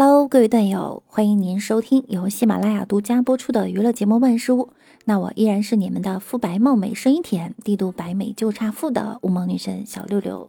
[0.00, 4.66] Hello，各位段友，欢迎您收听由喜马拉雅独家播出的娱乐节目《万事屋》。
[5.06, 10.48] 那我依然是你们的肤白貌美、声音甜、帝都白美就差富的无萌女神小六六。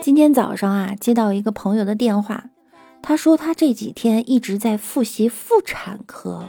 [0.00, 2.44] 今天早上啊，接到一个朋友的电话，
[3.02, 6.46] 他说他这几天一直在复习妇产科，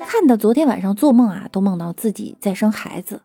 [0.00, 3.20] 看的昨天晚上做梦啊，都梦到自己在生孩子。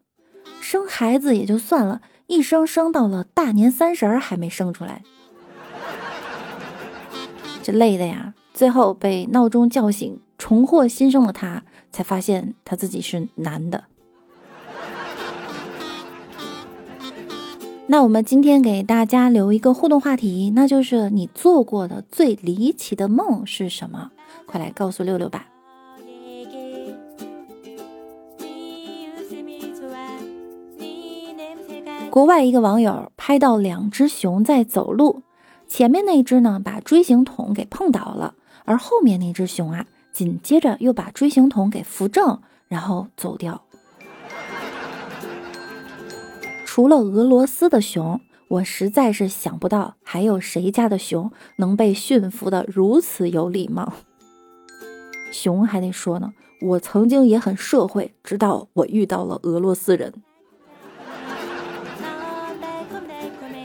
[0.71, 5.03] 生孩子也就算了，一生生到了大年三十儿还没生出来，
[7.61, 8.33] 这累的呀！
[8.53, 13.83] 最后被闹钟叫醒，重获新生的他，才发现他自己是男的。
[17.87, 24.11] 那我们今天给大家留一个互动话题，那就是你做过的最离奇的梦是什么？
[24.45, 25.50] 快来告诉六六吧。
[32.11, 35.23] 国外一个网友拍到两只熊在走路，
[35.65, 43.61] 前面那只呢把锥形桶给碰倒了，而后面那只熊啊紧接着又把锥形桶给扶正，然后走掉。
[46.65, 53.93] 除了俄罗斯的熊，我实在是想不到还有谁家的熊能被驯服的如此有礼貌。
[55.31, 60.13] 熊还得说呢，我曾经也很社会，直到我遇到了俄罗斯人。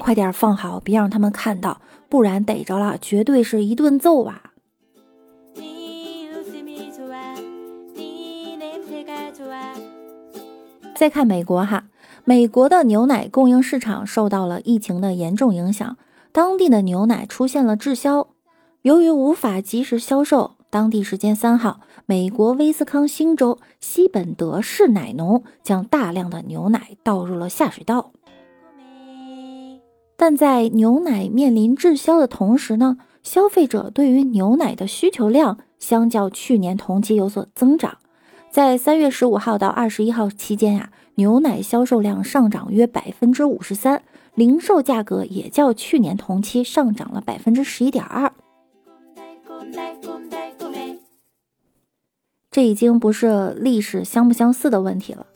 [0.06, 4.52] 快点放好，别让他们看到，不然逮着了绝对是一顿揍啊！
[10.94, 11.88] 再看美国哈，
[12.22, 15.96] 美国的牛奶供应市场受到了疫情的严重影响，
[16.30, 18.28] 当地的牛奶出现了滞销。
[18.82, 28.12] 由于无法及时销售，当地时间三号，美国威斯康星州西本德市奶农将大量的牛奶倒入了下水道。
[30.16, 37.98] 但在牛奶面临滞销的同时呢，消费者对于牛奶的需求量相较去年同期有所增长。
[38.50, 44.02] 在三月十五号到二十一号期间呀，牛奶销售量上涨约百分之五十三，
[44.34, 48.32] 零售价格也较去年同期上涨了百分之十一点二。
[52.50, 55.26] 这已经不是历史相不相似的问题了，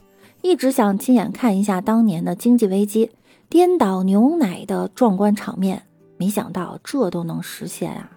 [0.40, 3.10] 一直想亲眼看一下当年的经济危机。
[3.50, 5.82] 颠倒牛奶的壮观场面，
[6.16, 8.08] 没想到这都能实现啊！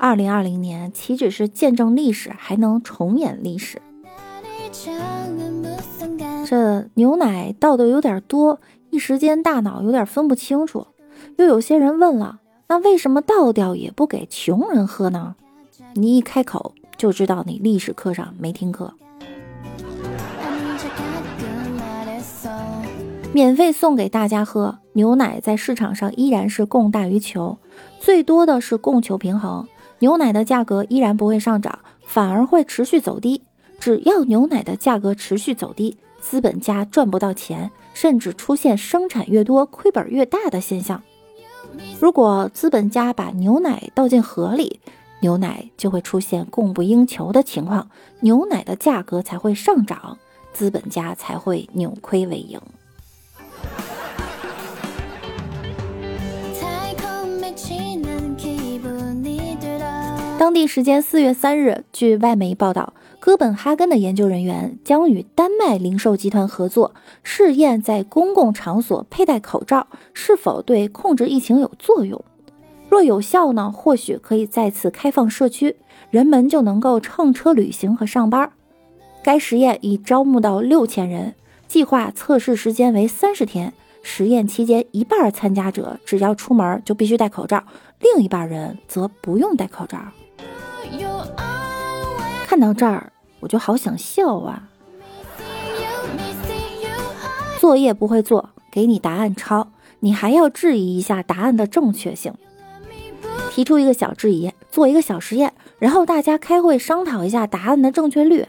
[0.00, 3.80] 二零二零年岂止是见证历史，还能重演历史。
[6.44, 10.88] 这牛奶倒的有点多，一时间大脑有点分不清楚。
[11.36, 15.36] 又有些人问了，那为什么倒掉也不给穷人喝呢？
[15.94, 18.92] 你一开口就知道你历史课上没听课。
[23.32, 27.56] 免费送给大家喝牛奶，在市场上依然是供大于求，
[28.00, 29.68] 最多的是供求平衡，
[30.00, 33.40] 牛奶的价格依然不会上涨，反而会持续走低。
[33.78, 41.00] 只要牛奶的价格持续走低，资本家赚不到钱，甚至出现生产越多亏本越大的现象。
[42.00, 44.80] 如果资本家把牛奶倒进河里，
[45.20, 47.88] 牛奶就会出现供不应求的情况，
[48.18, 50.18] 牛奶的价格才会上涨，
[50.52, 52.60] 资本家才会扭亏为盈。
[60.40, 72.24] 当地时间四月三日，据外媒报道，哥本哈根的研究人员将与丹麦零售集团合作，试验在公共场所佩戴口罩是否对控制疫情有作用。
[72.88, 75.76] 若有效呢，或许可以再次开放社区，
[76.08, 78.50] 人们就能够乘车旅行和上班。
[79.22, 81.34] 该实验已招募到六千人，
[81.68, 83.74] 计划测试时间为三十天。
[84.02, 87.62] 实验期间，一半参加者只要出门就必须戴口罩，
[87.98, 89.98] 另一半人则不用戴口罩。
[92.50, 94.68] 看到这儿，我就好想笑啊！
[97.60, 99.68] 作业不会做，给你答案抄，
[100.00, 102.34] 你还要质疑一下答案的正确性，
[103.52, 108.48] 提出一个小质疑，做一个小实验，然后大家开会商讨一下答案的正确率。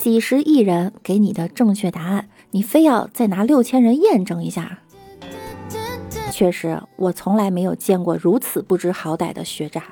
[0.00, 4.80] 几十亿人给你的正确答案，你非要再拿六千人验证一下？
[6.32, 9.84] 确实，我从来没有见过如此不知好歹的学渣。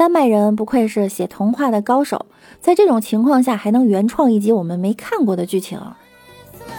[0.00, 2.24] 丹麦人不愧是写童话的高手
[2.58, 5.78] 在这种情况下还能原创一集我们没看过的剧情。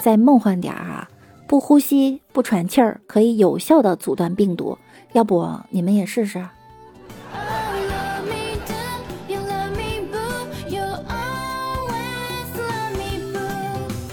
[0.01, 1.07] 再梦幻点儿啊
[1.45, 4.75] 不呼吸不喘气儿可以有效的阻断病毒。
[5.13, 6.43] 要不你们也试试。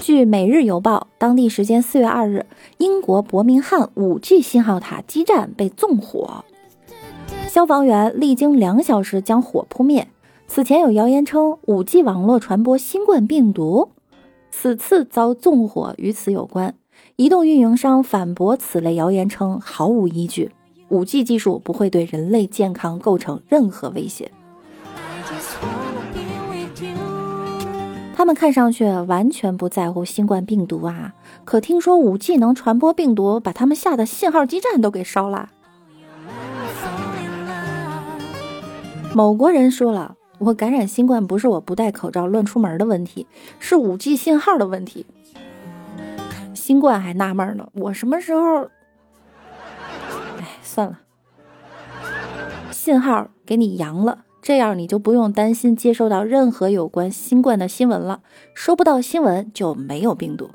[0.02, 2.44] 据每日邮报当地时间四月二日
[2.76, 6.44] 英国伯明翰五 g 信号塔基站被纵火。
[7.48, 10.06] 消防员历经两小时将火扑灭。
[10.46, 13.90] 此前有谣言称 5G 网络传播新冠病毒，
[14.50, 16.74] 此次遭纵火与此有关。
[17.16, 20.50] 移动运营商反驳此类谣言称毫无依据
[20.90, 24.30] ，5G 技术不会对人类健康构成任何威胁。
[28.14, 31.14] 他们看上去完全不在乎新冠病毒啊，
[31.44, 35.50] 可听说 5G 能传播病毒，把他们下的信号基站都给烧了。
[39.14, 43.26] 某国人说了，我感染新冠不是我不戴口罩乱出门的问题，
[43.58, 45.06] 是 5G 信号的问题。
[46.54, 48.64] 新冠还纳闷呢，我什么时候？
[50.38, 51.00] 哎，算了，
[52.70, 54.24] 信号给你扬了。
[54.40, 58.20] 这样你就不用担心接收到任何有关新冠的新闻了，
[58.54, 60.50] 收不到新闻就没有病毒。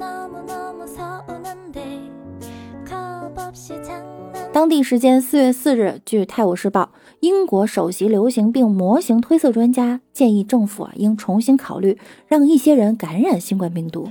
[0.00, 0.86] 那么那么
[4.58, 6.82] 当地时间四月四日，据《泰晤士报》，
[7.20, 11.96] 英国首席流行病模型推测专家建议政府啊应重新考虑
[12.26, 14.10] 让一些人感染新冠病毒，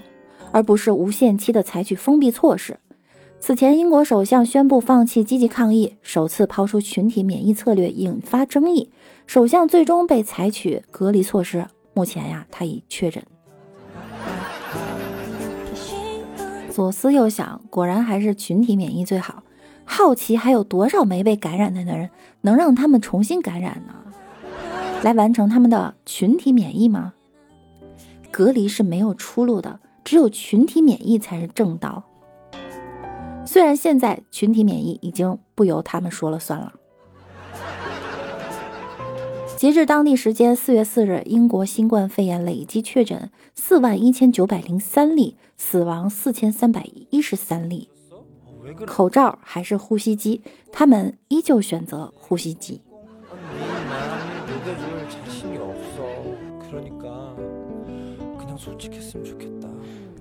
[0.53, 2.79] 而不是无限期的采取封闭措施。
[3.41, 8.89] 此前，英国首相宣布放弃积极抗疫，首次抛出群体免疫策略，引发争议。
[9.25, 11.65] 首相最终被采取隔离措施。
[11.93, 13.21] 目前呀，他已确诊。
[16.71, 19.43] 左思右想，果然还是群体免疫最好。
[19.89, 22.09] 好奇还有多少没被感染的人，
[22.41, 23.93] 能让他们重新感染呢？
[25.01, 27.13] 来完成他们的群体免疫吗？
[28.29, 32.03] 隔离是没有出路的，只有群体免疫才是正道。
[33.45, 36.73] 虽然现在群体免疫已经不由他们说了算了。
[39.55, 47.89] 截至当地时间四月四日，英国新冠肺炎累计确诊四万一千九百零三例，死亡四千三百一十三例。
[48.85, 50.41] 口罩还是呼吸机，
[50.71, 52.81] 他们依旧选择呼吸机。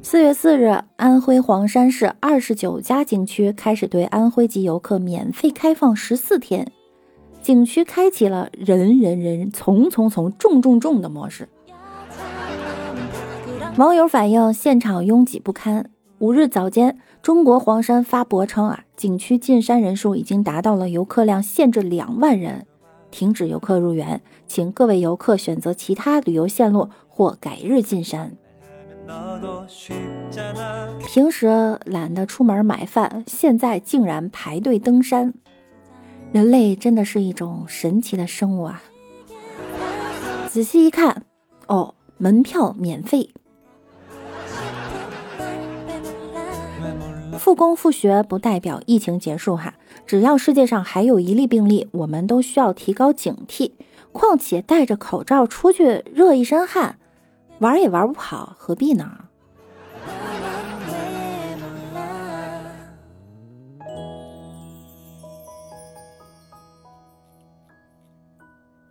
[0.02, 6.70] 四月四日，安徽黄山市二十九家景区开始对安徽籍游客免费开放十四天，
[7.42, 11.48] 景区开启了人人人从从从重重重的模式。
[13.76, 15.90] 网友反映现场拥挤不堪。
[16.18, 22.64] 五日早间，中国黄山发博称啊，景区进山人数已经达到了游客量限制两万人，
[23.10, 28.30] 停止游客入园，请各位游客选择其他旅游线路或改日进山。
[31.08, 35.34] 平时懒得出门买饭，现在竟然排队登山。
[36.30, 38.80] 人类真的是一种神奇的生物啊！
[40.48, 41.24] 仔细一看，
[41.66, 43.30] 哦，门票免费。
[47.38, 49.74] 复工复学不代表疫情结束哈，
[50.06, 53.72] 只要世界上还有一例病例，我们都需要提高警惕。
[54.12, 56.98] 况且戴着口罩出去，热一身汗。
[57.58, 59.10] 玩也玩不好，何必呢？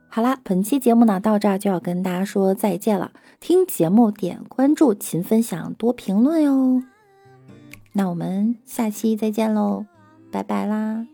[0.08, 3.12] 好啦，本期节目呢到这儿就要跟大家说再见了。
[3.40, 6.95] 听节目点关注，勤分享，多评论哟。
[7.98, 9.86] 那我们下期再见喽，
[10.30, 11.08] 拜拜啦。